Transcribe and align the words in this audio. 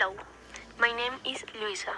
Hello, 0.00 0.14
my 0.78 0.92
name 0.92 1.14
is 1.26 1.42
Luisa. 1.60 1.92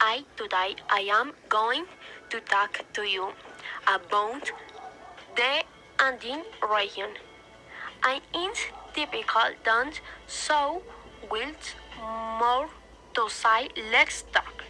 I 0.00 0.24
today 0.36 0.74
I 0.88 1.02
am 1.16 1.32
going 1.48 1.84
to 2.28 2.40
talk 2.40 2.80
to 2.94 3.02
you 3.02 3.28
about 3.86 4.50
the 5.36 5.62
Andean 6.04 6.42
region. 6.68 7.10
I 8.02 8.20
is 8.34 8.58
typical 8.94 9.54
dance, 9.64 10.00
so 10.26 10.82
with 11.30 11.76
more 12.40 12.68
to 13.14 13.28
say, 13.28 13.68
let's 13.92 14.24
talk. 14.32 14.64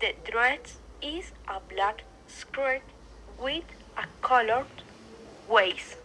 The 0.00 0.14
dress 0.30 0.78
is 1.02 1.32
a 1.46 1.60
black 1.60 2.04
skirt 2.28 2.80
with 3.38 3.64
a 3.98 4.06
colored 4.22 4.82
waist, 5.50 5.96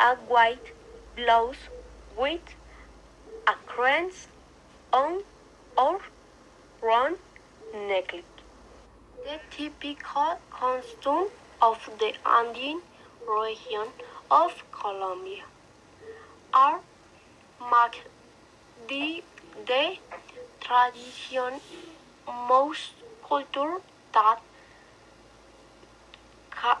a 0.00 0.14
white 0.14 0.72
blouse 1.14 1.68
with 2.16 2.54
a 3.46 3.54
cross 3.66 4.28
on 4.92 5.22
or 5.76 5.98
round 6.82 7.16
necklace. 7.74 8.24
The 9.24 9.40
typical 9.50 10.38
costume 10.50 11.28
of 11.60 11.90
the 11.98 12.12
Andean 12.26 12.80
region 13.26 13.88
of 14.30 14.64
Colombia 14.72 15.44
are 16.52 16.80
marked 17.60 18.08
the, 18.88 19.22
the 19.66 19.96
tradition 20.60 21.60
most 22.48 22.92
culture 23.28 23.78
that 24.12 24.40
ca- 26.50 26.78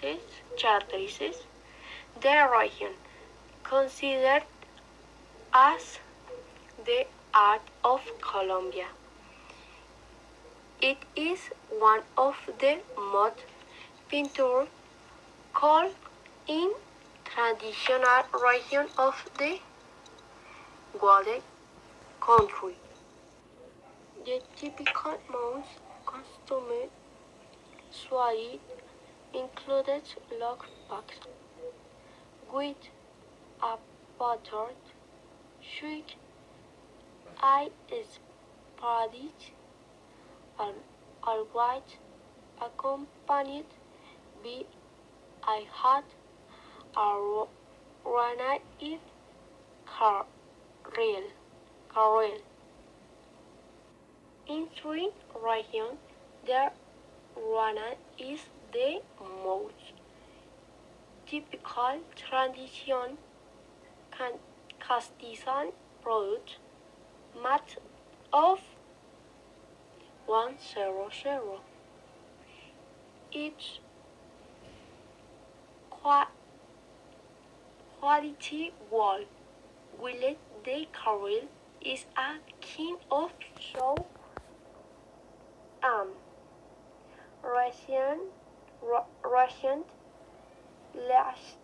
cha- 0.00 0.06
cha- 0.06 0.80
ca- 0.80 0.80
characterizes 0.86 1.36
characterizes 1.36 1.46
the 2.22 2.48
region 2.58 2.94
considered 3.62 4.42
as 5.52 6.00
the 6.84 7.06
art 7.34 7.62
of 7.84 8.00
Colombia. 8.20 8.86
It 10.80 10.98
is 11.16 11.40
one 11.68 12.02
of 12.16 12.36
the 12.60 12.80
most 12.96 13.44
painter 14.08 14.66
called 15.52 15.94
in 16.46 16.72
traditional 17.24 18.24
region 18.44 18.88
of 18.98 19.24
the 19.38 19.58
Guade 20.98 21.42
country. 22.20 22.76
The 24.24 24.42
typical 24.56 25.18
mouse 25.30 25.80
costume 26.06 26.90
suede 27.90 28.60
included 29.34 30.02
lock 30.40 30.66
bags 30.88 31.18
with 32.52 32.76
a 33.62 33.76
buttered 34.18 34.82
shriek. 35.60 36.16
I 37.40 37.70
spotted 37.90 39.30
an 40.58 40.74
all 41.22 41.44
white 41.52 41.98
accompanied 42.60 43.66
by 44.42 44.64
a 45.48 45.64
hat 45.82 46.04
a 46.96 47.46
ruana 48.04 48.58
if 48.80 49.00
carriel 49.86 51.24
in 54.48 54.66
three 54.80 55.10
regions 55.44 55.98
the 56.46 56.70
ruana 57.36 57.94
is 58.18 58.40
the 58.72 59.00
most 59.44 59.92
typical 61.26 62.00
tradition 62.16 63.18
can 64.10 64.32
Castizan 64.80 65.72
product 66.02 66.56
made 67.42 67.76
of 68.32 68.60
100. 70.26 71.60
Each 73.30 73.80
qua- 75.90 76.28
quality 78.00 78.72
wall 78.90 79.20
will 80.00 80.36
the 80.64 80.86
carriel 80.92 81.48
is 81.80 82.06
a 82.16 82.38
kind 82.60 82.98
of 83.10 83.30
show 83.60 83.96
um 85.82 86.08
Russian 87.42 88.20
Ru- 88.82 89.08
Russian 89.24 89.84
lash 90.94 91.56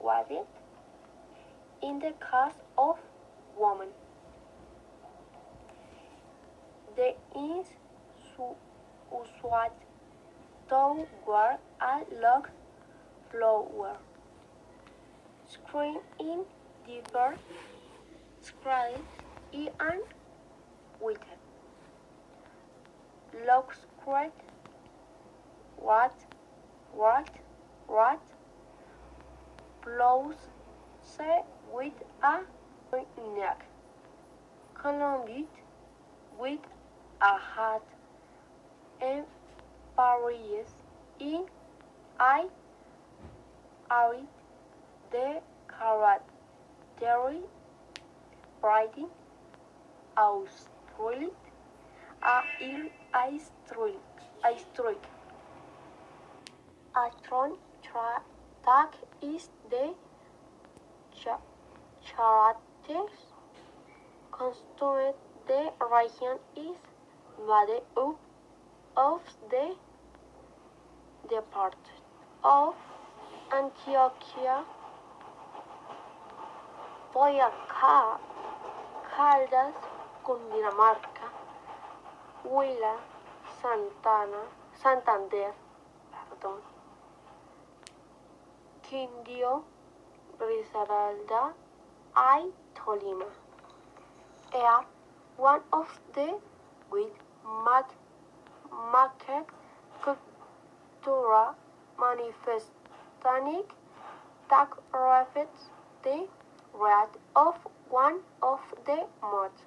wadded 0.00 0.46
in 1.82 1.98
the 1.98 2.12
case 2.30 2.60
of 2.76 2.98
woman. 3.56 3.88
The 6.96 7.14
is 7.34 7.66
su- 8.36 8.56
usual 9.10 9.70
to 10.68 11.06
wear 11.26 11.58
a 11.80 12.04
long 12.22 12.44
flower. 13.30 13.98
Screen 15.46 16.00
in 16.18 16.44
deeper 16.86 17.36
spread 18.40 19.02
and 19.52 20.02
with 21.00 21.18
Long 23.46 23.64
skirt 23.72 24.32
what 25.76 26.14
what? 26.92 27.28
What? 27.86 28.20
Say 31.00 31.42
with 31.72 31.92
a 32.22 32.40
neck, 33.36 33.64
colored 34.74 35.46
with 36.38 36.60
a 37.20 37.38
hat. 37.38 37.82
And 39.00 39.24
Paris 39.96 40.68
in 41.18 41.46
I 42.18 42.46
are 43.90 44.16
the 45.10 45.40
character 45.66 47.40
writing 48.62 49.08
Australia 50.16 51.30
a 52.22 52.42
il 52.60 52.90
Australia 53.14 53.40
Australia 53.64 53.98
a 54.44 54.54
tron 54.74 55.19
tra 57.08 58.22
tag 58.64 58.88
is 59.22 59.48
the 59.70 59.94
cha- 61.18 61.40
characters 62.04 63.16
costume 64.30 65.14
the 65.46 65.60
region 65.92 66.36
is 66.56 66.76
made 67.48 67.80
up 67.96 68.18
of 68.96 69.22
the 69.50 69.74
depart 71.30 71.90
of 72.44 72.74
Antioquia, 73.50 74.64
Boyacá, 77.14 78.18
Caldas, 79.16 79.74
Cundinamarca, 80.22 81.32
Huila, 82.44 82.94
Santana, 83.60 84.44
Santander, 84.82 85.52
Quindio, 88.90 89.62
Risaralda, 90.40 91.52
I 92.16 92.50
Tolima. 92.74 93.26
Are 94.52 94.84
one 95.36 95.60
of 95.72 96.00
the 96.12 96.40
with 96.90 97.12
mark, 97.44 97.94
market 98.92 99.46
cultura 100.02 101.54
manifesting 102.00 103.62
that 104.50 104.70
reflects 104.92 105.70
the 106.02 106.26
rate 106.74 107.16
of 107.36 107.54
one 107.90 108.18
of 108.42 108.58
the 108.86 109.06
most 109.22 109.62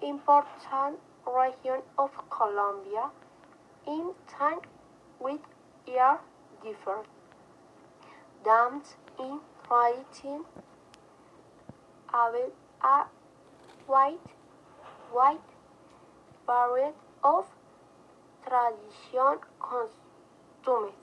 important 0.00 1.00
region 1.26 1.82
of 1.98 2.10
Colombia 2.30 3.10
in 3.88 4.12
time 4.28 4.60
with 5.18 5.40
year 5.88 6.20
different. 6.62 7.15
Dams 8.44 8.96
in 9.18 9.40
tradition 9.66 10.44
have 12.12 12.34
a 12.82 13.04
white, 13.86 14.18
white 15.12 15.40
variety 16.46 16.96
of 17.24 17.46
tradition 18.46 19.38
costumes. 19.58 20.94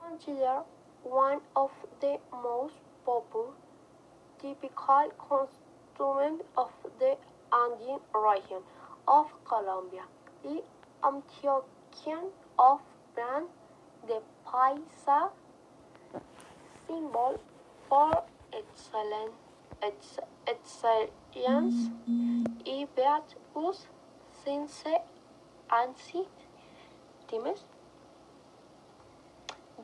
Considered 0.00 0.64
one 1.02 1.40
of 1.54 1.70
the 2.00 2.18
most 2.32 2.74
popular 3.04 3.52
typical 4.40 5.10
costumes 5.18 6.42
of 6.56 6.70
the 6.98 7.16
Andean 7.52 8.00
region 8.14 8.62
of 9.08 9.26
Colombia. 9.44 10.02
The 10.42 10.62
Antiochian 11.02 12.30
of 12.58 12.80
brand 13.14 13.46
the 14.06 14.20
Paisa 14.46 15.30
symbol 16.86 17.40
for 17.88 18.22
excellent, 18.52 19.32
ex, 19.82 20.18
excellence 20.46 21.90
mm-hmm. 22.08 22.44
y 22.64 22.86
virtues 22.96 23.86
since 24.44 24.84
ancient 25.72 26.28
times. 27.28 27.64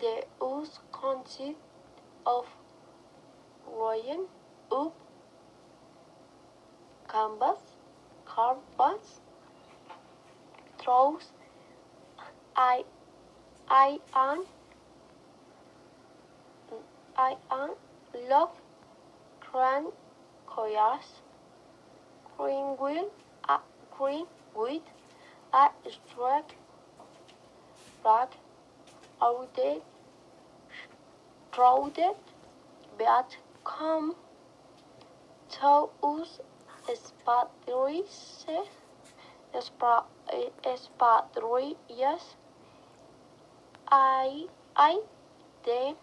The 0.00 0.24
use 0.40 0.78
consists 0.92 1.60
of 2.26 2.46
rolling 3.66 4.26
up 4.70 4.94
canvas, 7.08 7.60
carvers, 8.24 9.20
throws, 10.78 11.32
I, 12.56 12.84
I 13.68 13.98
am, 14.14 14.44
I 17.16 17.36
am 17.50 17.74
love, 18.28 18.52
cran, 19.40 19.92
coyas, 20.46 21.20
green 22.38 22.76
wheel, 22.78 23.10
a 23.48 23.58
green 23.90 24.26
with 24.54 24.82
a 25.52 25.68
strike, 25.90 26.56
rag, 28.02 28.28
outed, 29.20 29.82
crowded, 31.50 32.16
but 32.98 33.36
come 33.64 34.16
to 35.50 35.90
us 36.02 36.40
expatriates, 36.88 38.46
expatriates, 39.54 40.08
eh, 40.64 42.36
I, 43.88 44.46
I, 44.74 45.02
the 45.64 45.94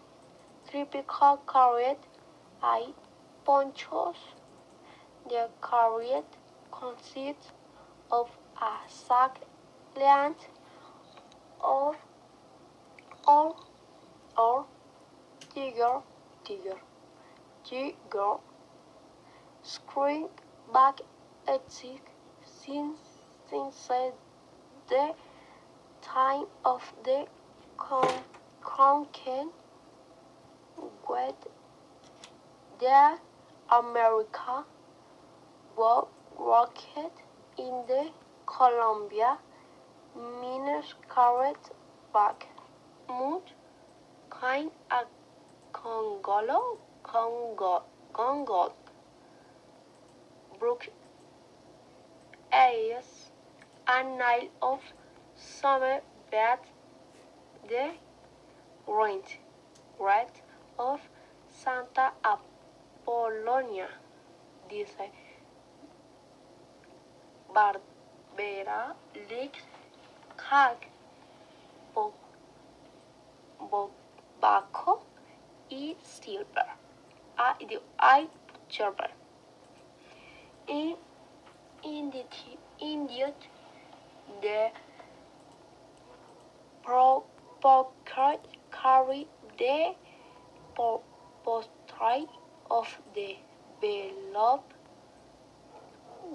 typical 0.70 1.40
carrot, 1.52 1.98
I, 2.62 2.92
ponchos. 3.44 4.16
The 5.28 5.48
carrot 5.62 6.26
consists 6.70 7.52
of 8.10 8.30
a 8.60 8.72
sack 8.88 9.40
length 9.96 10.48
of 11.62 11.96
or 13.26 13.56
or 14.36 14.64
tiger 15.54 16.00
tiger 16.44 16.78
tiger 17.64 18.36
screwing 19.62 20.28
back 20.72 21.00
exit 21.46 22.00
since 22.44 22.98
since 23.50 23.88
the 24.88 25.14
time 26.02 26.46
of 26.64 26.92
the 27.04 27.26
con 27.76 28.08
conquest 28.62 29.59
with 31.10 31.46
the 32.78 33.18
America 33.76 34.64
war 35.76 36.06
rocket 36.38 37.12
in 37.58 37.82
the 37.88 38.04
Columbia 38.46 39.38
minus 40.14 40.94
carrot 41.12 41.70
back. 42.14 42.46
Mood 43.08 43.42
kind 44.30 44.70
a 44.90 45.02
Congolo 45.72 46.78
Congo 47.02 47.82
Congo. 48.12 48.72
Brook 50.60 50.88
is 52.52 53.30
a 53.88 54.02
night 54.04 54.52
of 54.62 54.80
summer 55.34 56.00
bed 56.30 56.58
the 57.68 57.90
rent 58.86 59.38
right 59.98 60.39
of 60.80 61.00
Santa 61.50 62.12
Apollonia 62.24 63.88
dice 64.68 65.10
Barbera 67.54 68.94
Leaks 69.28 69.64
Hack 70.48 70.88
Bo 71.94 72.14
Bobaco 73.60 75.04
y 75.70 75.96
Silver. 76.02 76.68
I, 77.36 77.78
I 77.98 78.28
Silver. 78.68 79.10
In 80.66 80.96
Indeed, 81.82 82.58
indeed 82.78 83.34
the 84.42 84.70
provocateur 86.82 88.38
carry 88.70 89.26
the 89.56 89.94
po 89.94 90.09
portrait 91.44 92.28
of 92.70 92.88
the 93.14 93.36
beloved 93.80 94.74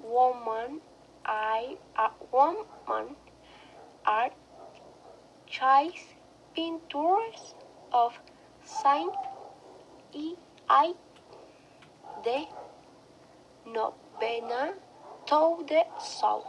woman 0.04 0.80
I 1.24 1.76
a 1.98 2.10
woman 2.32 3.16
art 4.04 4.32
chase 5.46 6.14
pintures 6.54 7.54
of 7.92 8.18
Saint 8.64 9.14
E 10.12 10.36
I 10.68 10.94
de 12.22 12.48
novena 13.66 14.74
to 15.26 15.64
the 15.68 15.82
Soul. 15.98 16.44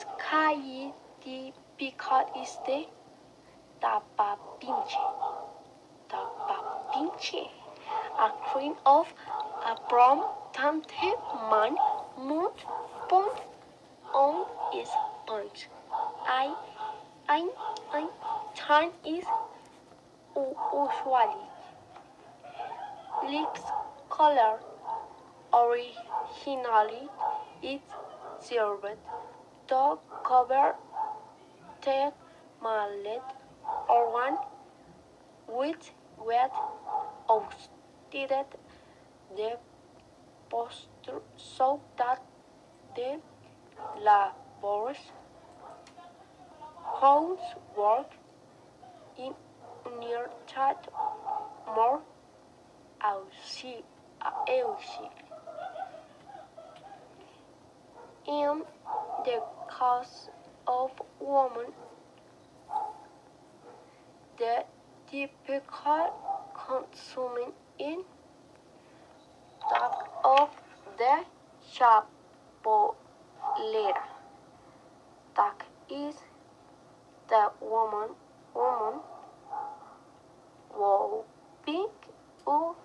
Sky 0.00 0.92
di 1.24 1.52
Picard 1.76 2.26
is 2.36 2.56
the 2.66 2.86
Tapapinche. 3.80 5.21
Tapapinche. 6.92 7.48
A 8.18 8.30
queen 8.52 8.74
of 8.84 9.12
a 9.64 9.74
prom 9.88 10.24
tante 10.52 11.14
man 11.50 11.76
moon 12.18 12.50
pond 13.08 13.40
on 14.14 14.44
is 14.76 14.88
punch. 15.26 15.68
I 16.26 16.54
I 17.28 17.48
I 17.92 18.08
time 18.54 18.90
is 19.06 19.24
usually 20.36 21.42
lips 23.28 23.62
color 24.10 24.58
originally 25.54 27.08
it's 27.62 27.92
served 28.40 28.96
to 29.68 29.98
cover 30.24 30.74
the 31.84 32.12
mallet 32.62 33.22
or 33.88 34.12
one 34.12 34.38
with 35.48 35.90
wet 36.18 36.52
outdated 37.32 38.46
the 39.36 39.50
posture 40.50 41.20
so 41.36 41.80
that 41.98 42.22
the 42.96 43.10
labors 44.06 45.02
work 47.76 48.10
in 49.18 49.34
near 50.00 50.28
that 50.54 50.88
more 51.66 52.00
auxiliary 53.04 53.82
in 58.26 58.62
the 59.24 59.42
case 59.68 60.28
of 60.66 60.90
women, 61.20 61.72
the 64.38 64.64
typical 65.10 66.31
consuming 66.72 67.52
in 67.78 68.02
that 69.70 69.94
of 70.24 70.50
the 70.98 71.24
chapolera. 71.74 72.96
That 75.36 75.62
is 75.90 76.14
the 77.28 77.50
woman 77.60 78.10
woman 78.54 79.00
will 80.74 81.24
pick 81.66 81.94
up 82.46 82.76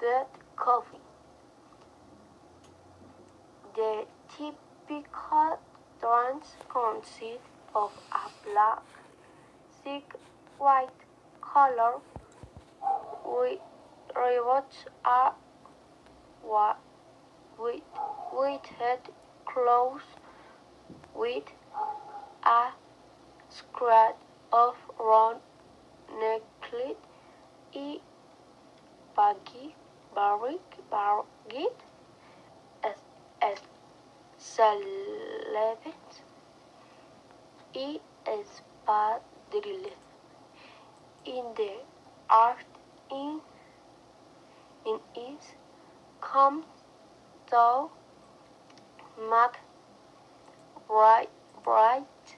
the 0.00 0.26
coffee. 0.56 1.04
The 3.74 4.06
typical 4.28 5.58
trance 6.00 6.56
consists 6.68 7.50
of 7.74 7.92
a 8.12 8.24
black, 8.44 8.82
thick 9.84 10.12
white 10.58 10.88
color 11.40 12.00
with 13.36 13.60
ribbons 14.16 14.78
are 15.04 15.34
wa- 16.52 16.76
with 17.58 17.82
weighted 18.32 19.02
clothes 19.52 20.08
with 21.14 21.48
a 22.44 22.62
square 23.58 24.14
of 24.52 24.74
round 24.98 25.40
necklace 26.22 27.04
y 27.74 27.88
baggy 29.16 29.66
barrick 30.14 30.76
bargit 30.94 31.84
as 32.90 32.98
as 33.50 33.60
celebes 34.50 36.20
y 37.74 37.88
espadrilles 38.36 39.98
in 41.36 41.44
the 41.60 41.72
art 42.28 42.69
in 43.10 43.40
in 44.86 44.98
it 45.14 45.54
comes 46.20 46.64
to 47.50 47.88
make 49.32 49.58
bright 50.86 51.28
bright 51.64 52.36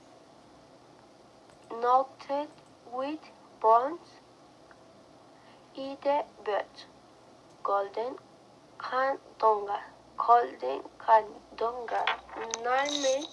noted 1.80 2.48
with 2.92 3.20
bronze 3.60 4.20
ide 5.78 6.24
but 6.44 6.84
golden 7.62 8.14
candonga 8.78 9.78
golden 10.16 10.80
candonga 11.04 12.02
named 12.64 13.26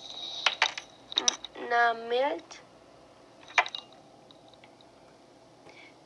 named 1.70 2.60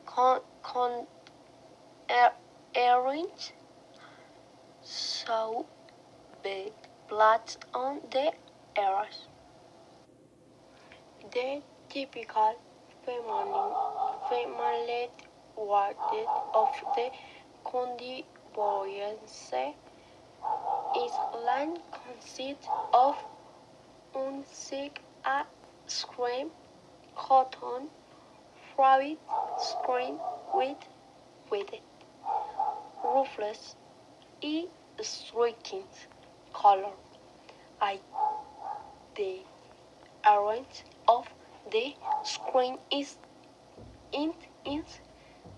con, 0.06 0.40
con 0.62 1.06
orange 2.76 3.52
so 4.82 5.66
big 6.42 6.72
blood 7.08 7.56
on 7.72 8.00
the 8.10 8.32
ears. 8.78 9.28
The 11.32 11.62
typical 11.88 12.56
feminine 13.04 13.74
feminine 14.28 15.10
of 16.54 16.68
the 16.96 17.10
Condi 17.64 18.24
Boyance 18.54 19.54
is 20.96 21.12
line 21.46 21.78
consists 21.92 22.68
of 22.92 23.16
un 24.14 24.44
silk 24.52 25.00
a 25.24 25.44
screen 25.86 26.50
cotton 27.16 27.88
fabric 28.76 29.18
screen 29.58 30.18
with 30.52 30.76
with 31.50 31.72
it 31.72 31.93
roofless 33.04 33.76
e 34.40 34.66
striking 35.00 35.88
color 36.52 36.94
I 37.80 38.00
the 39.16 39.32
arrange 40.26 40.84
of 41.06 41.28
the 41.70 41.94
screen 42.24 42.78
is 42.90 43.16
in 44.12 44.32
its 44.64 45.00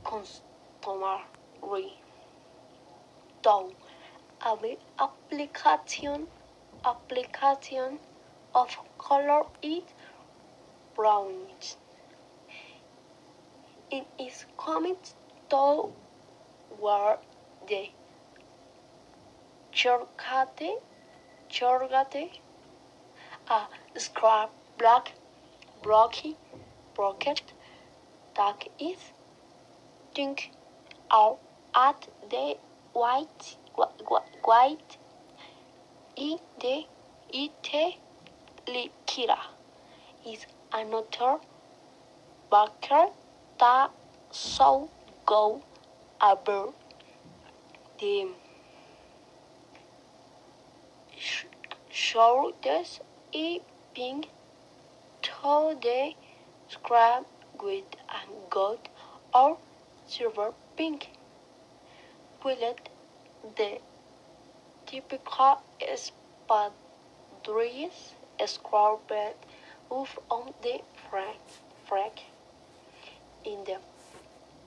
customary 0.05 1.93
though 3.43 3.71
the 4.63 4.79
application 4.99 6.27
application 6.85 7.99
of 8.55 8.77
color 8.99 9.43
is 9.63 9.83
brownish. 10.95 11.77
It 13.91 14.07
is 14.19 14.47
coming 14.59 14.97
to 15.51 15.91
the 17.69 17.91
chorgate 19.73 20.81
chorgate 21.51 22.41
a 23.49 23.61
scrap 24.05 24.51
black 24.79 25.13
blocky 25.83 26.37
brocket 26.95 27.43
is 28.79 29.13
think 30.15 30.51
out 31.11 31.39
at 31.75 32.09
the 32.31 32.57
white 32.93 33.57
white 34.45 34.97
in 36.17 36.39
the 36.61 36.77
it 37.43 37.97
liquida 38.75 39.39
is 40.27 40.47
another 40.73 41.39
backer 42.51 43.07
that 43.59 43.91
so 44.31 44.89
go 45.27 45.63
over 46.23 46.73
the 48.01 48.29
shoulders 51.91 53.01
e 53.33 53.61
pink 53.95 54.29
to 55.23 55.77
the 55.81 56.15
scrap 56.69 57.25
with 57.63 57.85
a 58.09 58.21
gold 58.51 58.89
or 59.35 59.57
silver 60.07 60.53
pink. 60.77 61.09
With 62.45 62.59
the 63.57 63.81
typical 64.87 65.63
espadrilles 65.81 66.71
scrawled 68.45 69.13
off 69.91 70.19
on 70.31 70.55
the 70.63 70.81
frack. 71.89 72.21
In 73.45 73.65
the 73.65 73.79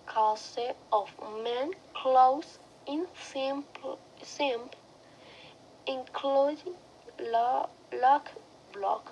case 0.07 0.57
of 0.91 1.09
men 1.43 1.71
clothes 1.93 2.59
in 2.89 3.05
simple, 3.31 4.00
simple 4.24 4.79
including 5.86 6.74
lock 7.31 8.31
block 8.74 9.12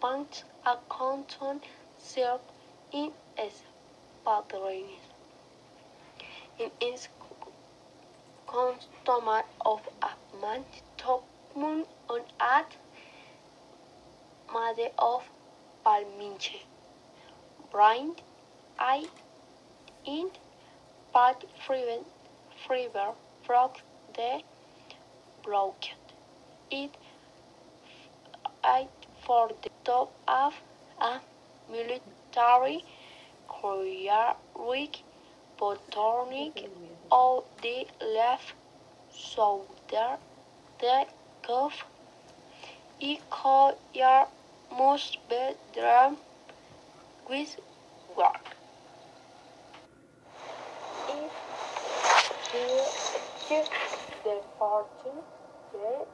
pants, 0.00 0.44
a 0.66 0.76
cotton 0.88 1.60
silk 1.98 2.42
in 2.92 3.10
espadrilles. 3.44 5.04
In 6.58 6.70
its 6.80 7.08
custom 8.46 9.28
of 9.72 9.80
a 10.02 10.12
man 10.40 10.64
top 10.98 11.24
moon 11.56 11.84
on 12.08 12.20
at 12.38 12.76
Mother 14.52 14.90
of 14.98 15.28
Palminche. 15.84 16.60
Blind 17.72 18.20
eye 18.78 19.06
in 20.04 20.30
part 21.12 21.44
freever 21.66 22.04
fever 22.66 23.12
from 23.44 23.70
the 24.14 24.42
blocked. 25.44 25.94
It 26.70 26.90
eight 28.64 28.88
for 29.26 29.50
the 29.62 29.70
top 29.84 30.12
of 30.26 30.54
a 31.00 31.20
military 31.70 32.84
career 33.48 34.34
week 34.68 35.02
botanic 35.58 36.68
of 37.10 37.44
the 37.62 37.86
left 38.00 38.54
shoulder 39.14 40.18
the 40.80 41.06
cuff 41.46 41.84
e 42.98 43.18
collar 43.30 44.26
must 44.76 45.18
be 45.28 45.50
done 45.74 46.16
with 47.28 47.56
work. 48.16 48.53
The 52.54 54.40
party, 54.60 55.10
the 55.72 56.06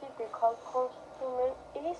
typical 0.00 0.56
costume 0.64 1.52
is 1.76 1.98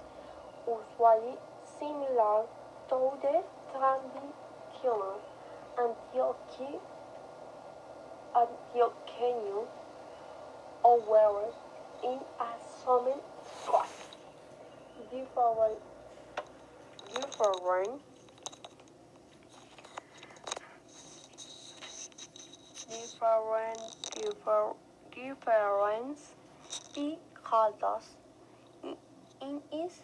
usually 0.66 1.37
similar 1.78 2.46
to 2.88 3.12
the 3.20 3.42
traditional 3.70 5.20
Antiochi, 5.76 6.80
Antiochean 8.34 9.66
or 10.82 10.99
wear 11.00 11.52
in 12.02 12.20
a 12.40 12.50
summer 12.82 13.20
squat. 13.44 13.88
Different, 15.11 15.78
different, 17.12 18.00
different, 22.92 23.80
different, 24.14 24.76
difference 25.14 26.34
colors 27.42 28.16
in 29.40 29.61
its 29.72 30.02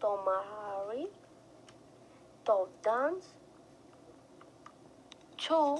customary 0.00 1.06
to 2.44 2.68
dance 2.82 3.26
two 5.38 5.78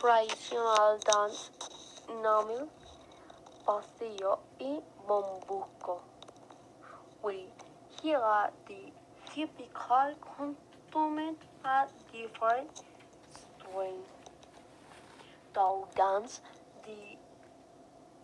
traditional 0.00 0.98
dance 1.04 1.50
nomin 2.22 2.68
pasillo 3.66 4.38
y 4.60 4.80
bambuco. 5.06 6.02
We 7.22 7.46
here 8.00 8.18
are 8.18 8.50
the 8.66 8.92
typical 9.34 10.14
components 10.36 11.44
at 11.64 11.90
different 12.12 12.70
strengths. 13.70 14.08
To 15.54 15.84
dance 15.96 16.40
the 16.84 17.16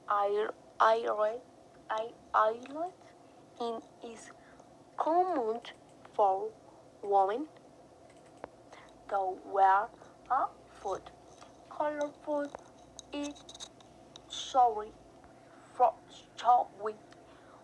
islet, 0.08 0.54
in 3.60 3.80
is 4.04 4.30
common 4.96 5.60
for 6.12 6.50
women 7.02 7.46
to 9.08 9.36
wear 9.46 9.88
a 10.30 10.46
foot, 10.80 11.10
colorful 11.70 12.50
it 13.12 13.34
sorry 14.28 14.88
for 15.74 15.92
short 16.36 16.68
with 16.82 16.96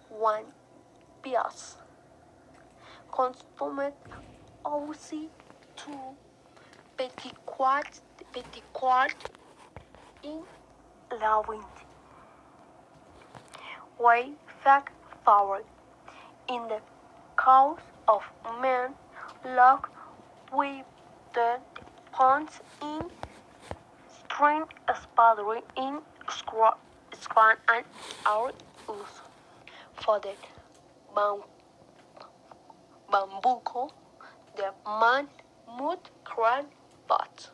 one 0.08 0.44
piece 1.22 1.76
costume 3.10 3.92
also 4.64 5.28
to 7.00 7.08
Petit 7.08 7.32
Quart, 7.46 8.00
Petit 8.32 8.62
Quart 8.72 9.14
in 10.22 10.42
la 11.20 11.42
wind. 11.48 11.64
Way 13.98 14.32
fact 14.62 14.92
forward. 15.24 15.64
In 16.48 16.68
the 16.68 16.80
cause 17.36 17.78
of 18.08 18.22
man, 18.60 18.94
log 19.44 19.88
with 20.52 20.84
the 21.32 21.58
ponds 22.12 22.60
in 22.82 23.10
string 24.24 24.64
spuddery 24.88 25.62
in 25.76 26.00
scran 26.28 27.56
and 27.68 27.84
our 28.26 28.52
use 28.88 29.20
for 29.94 30.20
the 30.20 30.34
bam 31.14 31.40
bambuco, 33.10 33.90
the 34.56 34.72
man 34.86 35.28
mud 35.78 35.98
cran 36.24 36.66
but 37.10 37.50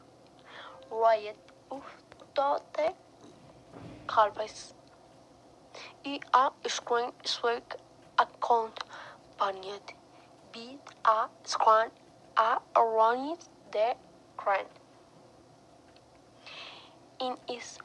riot 0.90 1.38
of 1.70 1.82
the 2.76 2.88
calves 4.14 4.74
i 6.04 6.20
a 6.64 6.68
screen 6.68 7.12
swig 7.24 7.74
accompanied 8.24 9.88
with 10.54 10.92
a 11.14 11.20
scran 11.44 11.90
a 12.38 12.58
around 12.76 13.38
the 13.72 13.88
crane. 14.36 14.72
It 17.20 17.38
is 17.50 17.78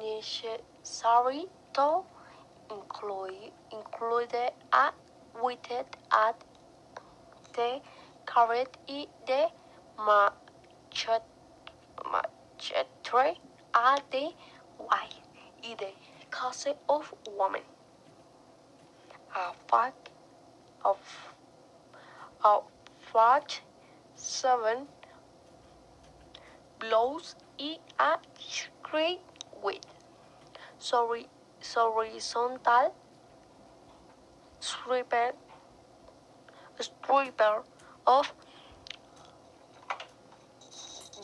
necessary 0.00 1.46
to 1.74 2.02
include, 2.70 3.52
include 3.72 4.34
a 4.72 4.92
weighted 5.42 5.86
at 6.12 6.44
the 7.56 7.80
carrot 8.26 8.76
i 8.88 9.06
the 9.26 9.42
machete 9.98 10.47
machete 12.12 13.38
at 13.74 14.10
the 14.10 14.32
y 14.78 15.08
in 15.62 15.76
the 15.76 15.92
case 16.36 16.66
of 16.88 17.14
woman. 17.36 17.62
A 19.36 19.52
fact 19.70 20.10
of 20.84 20.98
a 22.44 22.60
fact 23.12 23.62
seven 24.16 24.88
blows 26.80 27.34
i 27.60 27.78
a 28.00 28.18
straight 28.38 29.20
width. 29.62 29.86
Sorry, 30.78 31.26
horizontal 31.74 32.94
stripper 34.60 35.32
stripper 36.80 37.62
of 38.06 38.32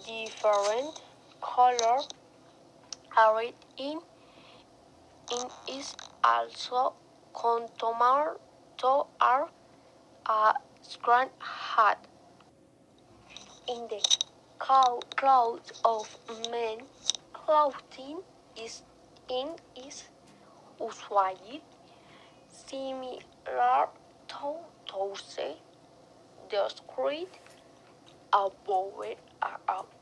different 0.06 0.94
color 1.40 2.00
arrayed 3.16 3.54
in 3.78 4.00
in 5.32 5.46
is 5.68 5.94
also 6.23 6.94
contour 7.32 8.38
to 8.78 9.04
our 9.20 9.49
uh, 10.26 10.52
a 10.52 10.54
strand 10.82 11.30
hat. 11.38 12.06
In 13.68 13.88
the 13.88 14.00
clothes 14.58 15.73
of 15.84 16.18
men 16.50 16.78
clothing 17.32 18.20
is 18.61 18.82
in 19.28 19.49
is 19.76 20.04
usually 20.80 21.62
similar 22.49 23.88
to 24.28 24.56
those 24.92 25.38
described 26.50 27.38
above 28.32 29.16
above 29.42 29.93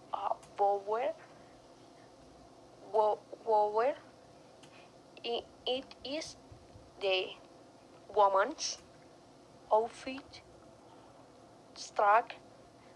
above 2.93 3.95
it 5.67 5.95
is 6.05 6.37
the 7.01 7.27
woman's 8.15 8.79
outfit 9.73 10.43
struck 11.75 12.35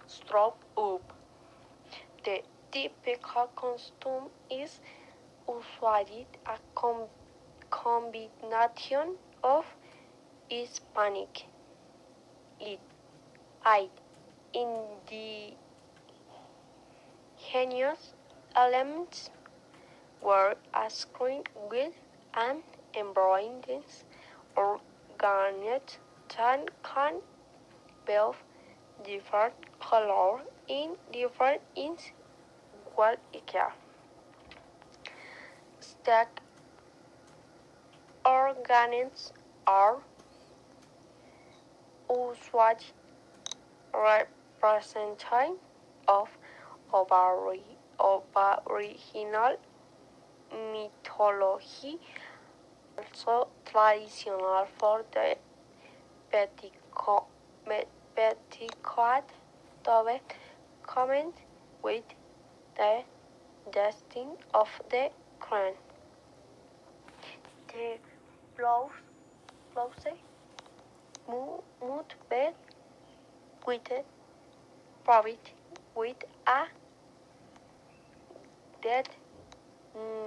strap 0.06 0.54
up. 0.76 1.12
The 2.24 2.42
typical 2.70 3.46
costume 3.56 4.28
is 4.50 4.80
usually 5.48 6.26
a 6.46 6.58
com 6.74 7.06
combination 7.70 9.16
of 9.42 9.64
Hispanic 10.48 11.46
it, 12.60 12.80
I, 13.64 13.88
indigenous 17.54 18.14
elements 18.54 19.30
were 20.22 20.54
a 20.74 20.90
screen 20.90 21.42
with 21.70 21.92
an 22.34 22.62
embroidered 22.98 23.84
or 24.56 24.80
garnet 25.18 25.98
that 26.36 26.66
can 26.82 27.20
of 28.08 28.42
different 29.04 29.54
color 29.80 30.40
in 30.68 30.96
different 31.12 31.60
in 31.76 31.96
well 32.96 33.16
IKEA. 33.34 33.70
Stack 35.80 36.40
organs 38.24 39.32
are 39.66 39.98
usually 42.10 42.76
representative 43.94 45.58
of 46.08 46.28
original 48.66 49.56
mythology, 50.72 51.98
also 52.96 53.48
traditional 53.64 54.66
for 54.78 55.04
the 55.12 55.36
petticoat, 56.30 57.24
to 58.50 58.66
comment 60.86 61.34
with 61.82 62.04
the 62.76 63.02
destiny 63.72 64.36
of 64.54 64.68
the 64.90 65.10
crown. 65.40 65.74
The 67.68 67.98
blouse, 68.56 68.90
blouse 69.74 70.16
mood 71.28 72.14
bed 72.30 72.54
with 73.66 73.90
with 75.94 76.24
a 76.46 76.66
dead 78.86 79.08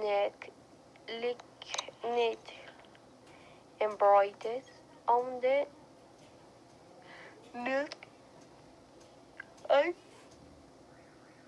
neck 0.02 0.50
neck 2.04 2.40
embroidered 3.80 4.66
on 5.08 5.40
the 5.44 5.66
neck 7.54 7.94
I 9.70 9.94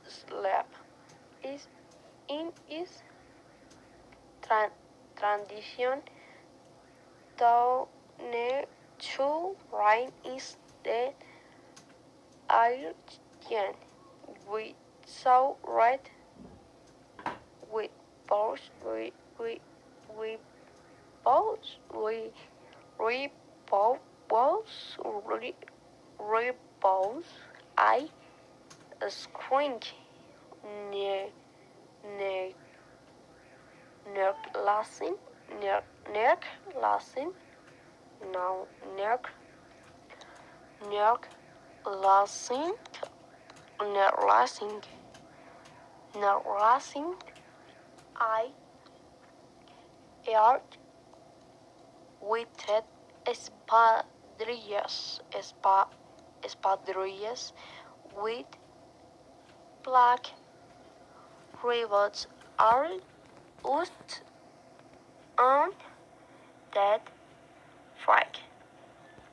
slab. 0.09 0.64
Is 1.44 1.66
in 2.31 2.51
its 2.70 3.03
tra 4.40 4.70
tradition 5.16 6.01
to 7.37 7.87
to 9.11 9.29
rain 9.83 10.11
is 10.25 10.57
the 10.85 11.12
Argent 12.48 13.77
we 14.51 14.75
so 15.05 15.57
red 15.66 16.01
with 17.72 17.90
balls 18.28 18.61
we 18.85 19.12
we 19.40 19.61
we 20.18 20.37
balls 21.24 21.76
we 21.94 22.30
we 23.04 23.28
balls 24.28 24.96
re, 25.26 25.54
re 26.18 26.50
balls 26.80 27.24
I 27.76 28.08
squint 29.08 29.92
near 30.90 31.26
near 32.18 32.52
near 34.14 34.35
lassen 34.54 35.16
near 35.61 35.82
near 36.12 36.37
lassen. 36.80 37.32
Now 38.32 38.66
near 38.96 39.18
near 40.88 41.16
lassen 41.87 42.74
near 43.80 44.12
lassen 44.26 44.80
near 46.14 46.38
lassen 46.58 47.14
I 48.16 48.51
aired 50.27 50.77
with 52.20 52.48
espadrillas 53.27 55.20
espa, 55.33 55.87
espadrillas 56.42 57.53
with 58.16 58.46
black 59.83 60.33
rivets 61.64 62.27
are 62.59 62.88
used 63.64 64.20
on 65.38 65.72
that 66.75 67.09
flag. 68.05 68.51